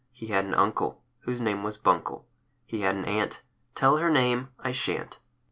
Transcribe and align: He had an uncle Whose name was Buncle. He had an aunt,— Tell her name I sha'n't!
He 0.11 0.25
had 0.29 0.45
an 0.45 0.55
uncle 0.55 1.03
Whose 1.19 1.41
name 1.41 1.61
was 1.61 1.77
Buncle. 1.77 2.27
He 2.65 2.81
had 2.81 2.95
an 2.95 3.05
aunt,— 3.05 3.43
Tell 3.75 3.97
her 3.97 4.09
name 4.09 4.49
I 4.59 4.71
sha'n't! 4.71 5.19